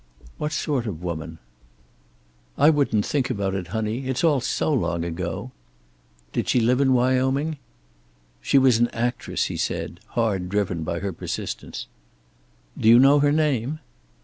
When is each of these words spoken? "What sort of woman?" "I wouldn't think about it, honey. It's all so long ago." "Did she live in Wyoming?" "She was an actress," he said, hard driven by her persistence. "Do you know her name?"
"What 0.39 0.51
sort 0.51 0.87
of 0.87 1.03
woman?" 1.03 1.37
"I 2.57 2.71
wouldn't 2.71 3.05
think 3.05 3.29
about 3.29 3.53
it, 3.53 3.67
honey. 3.67 4.07
It's 4.07 4.23
all 4.23 4.39
so 4.41 4.73
long 4.73 5.05
ago." 5.05 5.51
"Did 6.33 6.49
she 6.49 6.59
live 6.59 6.81
in 6.81 6.93
Wyoming?" 6.93 7.59
"She 8.41 8.57
was 8.57 8.79
an 8.79 8.87
actress," 8.93 9.43
he 9.45 9.57
said, 9.57 9.99
hard 10.17 10.49
driven 10.49 10.81
by 10.83 11.01
her 11.01 11.13
persistence. 11.13 11.85
"Do 12.75 12.89
you 12.89 12.97
know 12.97 13.19
her 13.19 13.31
name?" 13.31 13.77